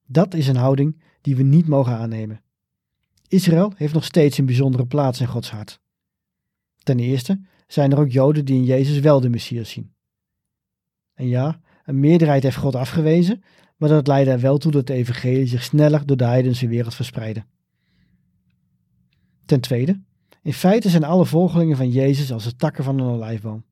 Dat 0.06 0.34
is 0.34 0.48
een 0.48 0.56
houding 0.56 1.02
die 1.20 1.36
we 1.36 1.42
niet 1.42 1.68
mogen 1.68 1.96
aannemen. 1.96 2.42
Israël 3.28 3.72
heeft 3.76 3.94
nog 3.94 4.04
steeds 4.04 4.38
een 4.38 4.46
bijzondere 4.46 4.86
plaats 4.86 5.20
in 5.20 5.26
Gods 5.26 5.50
hart. 5.50 5.80
Ten 6.82 6.98
eerste 6.98 7.40
zijn 7.66 7.92
er 7.92 7.98
ook 7.98 8.10
Joden 8.10 8.44
die 8.44 8.56
in 8.56 8.64
Jezus 8.64 8.98
wel 8.98 9.20
de 9.20 9.30
Messias 9.30 9.70
zien. 9.70 9.94
En 11.14 11.28
ja, 11.28 11.60
een 11.84 12.00
meerderheid 12.00 12.42
heeft 12.42 12.56
God 12.56 12.74
afgewezen, 12.74 13.42
maar 13.76 13.88
dat 13.88 14.06
leidde 14.06 14.30
er 14.30 14.40
wel 14.40 14.58
toe 14.58 14.72
dat 14.72 14.86
de 14.86 14.94
evangelie 14.94 15.46
zich 15.46 15.62
sneller 15.62 16.06
door 16.06 16.16
de 16.16 16.24
heidense 16.24 16.68
wereld 16.68 16.94
verspreidde. 16.94 17.44
Ten 19.52 19.60
tweede, 19.60 20.00
in 20.42 20.52
feite 20.52 20.88
zijn 20.88 21.04
alle 21.04 21.26
volgelingen 21.26 21.76
van 21.76 21.90
Jezus 21.90 22.32
als 22.32 22.44
de 22.44 22.56
takken 22.56 22.84
van 22.84 22.98
een 22.98 23.06
olijfboom. 23.06 23.64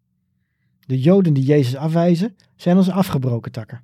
De 0.81 1.01
Joden 1.01 1.33
die 1.33 1.45
Jezus 1.45 1.77
afwijzen, 1.77 2.37
zijn 2.57 2.77
als 2.77 2.91
afgebroken 2.91 3.53
takken. 3.53 3.83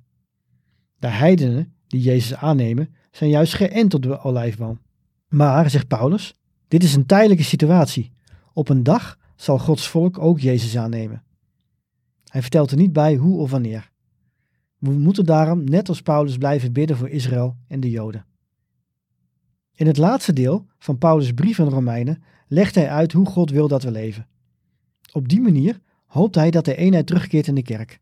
De 0.99 1.07
heidenen 1.07 1.73
die 1.87 2.01
Jezus 2.01 2.35
aannemen, 2.35 2.95
zijn 3.11 3.29
juist 3.29 3.53
geënt 3.53 3.93
op 3.93 4.01
de 4.01 4.19
olijfboom. 4.19 4.79
Maar, 5.27 5.69
zegt 5.69 5.87
Paulus, 5.87 6.33
dit 6.67 6.83
is 6.83 6.95
een 6.95 7.05
tijdelijke 7.05 7.43
situatie. 7.43 8.11
Op 8.53 8.69
een 8.69 8.83
dag 8.83 9.17
zal 9.35 9.59
Gods 9.59 9.87
volk 9.87 10.19
ook 10.19 10.39
Jezus 10.39 10.77
aannemen. 10.77 11.23
Hij 12.23 12.41
vertelt 12.41 12.71
er 12.71 12.77
niet 12.77 12.93
bij 12.93 13.15
hoe 13.15 13.39
of 13.39 13.51
wanneer. 13.51 13.91
We 14.77 14.91
moeten 14.91 15.25
daarom, 15.25 15.63
net 15.63 15.89
als 15.89 16.01
Paulus, 16.01 16.37
blijven 16.37 16.73
bidden 16.73 16.97
voor 16.97 17.09
Israël 17.09 17.55
en 17.67 17.79
de 17.79 17.89
Joden. 17.89 18.25
In 19.77 19.87
het 19.87 19.97
laatste 19.97 20.33
deel 20.33 20.65
van 20.79 20.97
Paulus' 20.97 21.33
brief 21.33 21.59
aan 21.59 21.65
de 21.65 21.71
Romeinen 21.71 22.23
legt 22.47 22.75
hij 22.75 22.89
uit 22.89 23.11
hoe 23.11 23.25
God 23.25 23.49
wil 23.51 23.67
dat 23.67 23.83
we 23.83 23.91
leven. 23.91 24.27
Op 25.11 25.27
die 25.27 25.41
manier 25.41 25.79
hoopt 26.05 26.35
hij 26.35 26.51
dat 26.51 26.65
de 26.65 26.75
eenheid 26.75 27.07
terugkeert 27.07 27.47
in 27.47 27.55
de 27.55 27.63
kerk. 27.63 27.99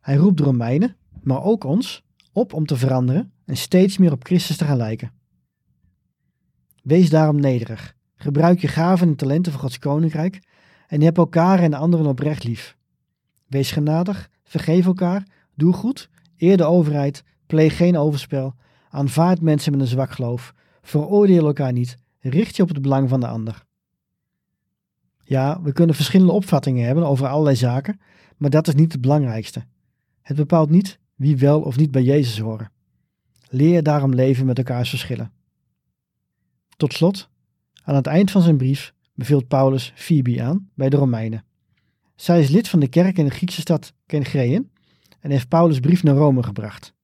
Hij 0.00 0.16
roept 0.16 0.36
de 0.36 0.42
Romeinen, 0.42 0.96
maar 1.22 1.42
ook 1.42 1.64
ons, 1.64 2.04
op 2.32 2.52
om 2.52 2.66
te 2.66 2.76
veranderen 2.76 3.32
en 3.44 3.56
steeds 3.56 3.98
meer 3.98 4.12
op 4.12 4.24
Christus 4.24 4.56
te 4.56 4.64
gaan 4.64 4.76
lijken. 4.76 5.12
Wees 6.82 7.10
daarom 7.10 7.40
nederig. 7.40 7.94
Gebruik 8.16 8.60
je 8.60 8.68
gaven 8.68 9.08
en 9.08 9.16
talenten 9.16 9.52
voor 9.52 9.60
Gods 9.60 9.78
koninkrijk 9.78 10.40
en 10.86 11.00
heb 11.00 11.16
elkaar 11.16 11.58
en 11.58 11.74
anderen 11.74 12.06
oprecht 12.06 12.44
lief. 12.44 12.76
Wees 13.46 13.70
genadig, 13.70 14.30
vergeef 14.44 14.86
elkaar, 14.86 15.26
doe 15.54 15.72
goed, 15.72 16.10
eer 16.36 16.56
de 16.56 16.64
overheid, 16.64 17.24
pleeg 17.46 17.76
geen 17.76 17.96
overspel, 17.96 18.54
aanvaard 18.88 19.40
mensen 19.40 19.72
met 19.72 19.80
een 19.80 19.86
zwak 19.86 20.10
geloof, 20.10 20.54
veroordeel 20.86 21.46
elkaar 21.46 21.72
niet, 21.72 21.96
richt 22.20 22.56
je 22.56 22.62
op 22.62 22.68
het 22.68 22.82
belang 22.82 23.08
van 23.08 23.20
de 23.20 23.26
ander. 23.26 23.64
Ja, 25.24 25.62
we 25.62 25.72
kunnen 25.72 25.94
verschillende 25.94 26.32
opvattingen 26.32 26.86
hebben 26.86 27.06
over 27.06 27.26
allerlei 27.26 27.56
zaken, 27.56 28.00
maar 28.36 28.50
dat 28.50 28.68
is 28.68 28.74
niet 28.74 28.92
het 28.92 29.00
belangrijkste. 29.00 29.64
Het 30.22 30.36
bepaalt 30.36 30.70
niet 30.70 30.98
wie 31.14 31.36
wel 31.36 31.60
of 31.60 31.76
niet 31.76 31.90
bij 31.90 32.02
Jezus 32.02 32.38
horen. 32.38 32.70
Leer 33.48 33.82
daarom 33.82 34.14
leven 34.14 34.46
met 34.46 34.58
elkaars 34.58 34.88
verschillen. 34.88 35.32
Tot 36.76 36.92
slot, 36.92 37.28
aan 37.82 37.94
het 37.94 38.06
eind 38.06 38.30
van 38.30 38.42
zijn 38.42 38.56
brief 38.56 38.94
beveelt 39.14 39.48
Paulus 39.48 39.92
Phoebe 39.94 40.42
aan 40.42 40.70
bij 40.74 40.88
de 40.88 40.96
Romeinen. 40.96 41.44
Zij 42.14 42.40
is 42.40 42.48
lid 42.48 42.68
van 42.68 42.80
de 42.80 42.88
kerk 42.88 43.18
in 43.18 43.24
de 43.24 43.30
Griekse 43.30 43.60
stad 43.60 43.92
Kengreën 44.06 44.70
en 45.20 45.30
heeft 45.30 45.48
Paulus' 45.48 45.80
brief 45.80 46.02
naar 46.02 46.14
Rome 46.14 46.42
gebracht. 46.42 46.94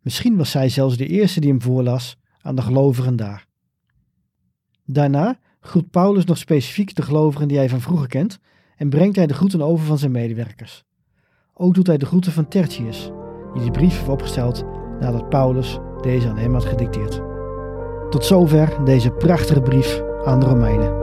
Misschien 0.00 0.36
was 0.36 0.50
zij 0.50 0.68
zelfs 0.68 0.96
de 0.96 1.06
eerste 1.06 1.40
die 1.40 1.50
hem 1.50 1.62
voorlas 1.62 2.16
aan 2.42 2.56
de 2.56 2.62
gelovigen 2.62 3.16
daar. 3.16 3.46
Daarna 4.84 5.38
groet 5.60 5.90
Paulus 5.90 6.24
nog 6.24 6.38
specifiek 6.38 6.94
de 6.94 7.02
gelovigen 7.02 7.48
die 7.48 7.56
hij 7.56 7.68
van 7.68 7.80
vroeger 7.80 8.08
kent 8.08 8.38
en 8.76 8.90
brengt 8.90 9.16
hij 9.16 9.26
de 9.26 9.34
groeten 9.34 9.62
over 9.62 9.86
van 9.86 9.98
zijn 9.98 10.12
medewerkers. 10.12 10.84
Ook 11.54 11.74
doet 11.74 11.86
hij 11.86 11.98
de 11.98 12.06
groeten 12.06 12.32
van 12.32 12.48
Tertius, 12.48 13.10
die 13.54 13.64
de 13.64 13.70
brief 13.70 13.96
heeft 13.96 14.08
opgesteld 14.08 14.64
nadat 15.00 15.28
Paulus 15.28 15.78
deze 16.00 16.28
aan 16.28 16.38
hem 16.38 16.52
had 16.52 16.64
gedicteerd. 16.64 17.20
Tot 18.10 18.24
zover 18.24 18.84
deze 18.84 19.10
prachtige 19.10 19.62
brief 19.62 20.02
aan 20.24 20.40
de 20.40 20.46
Romeinen. 20.46 21.00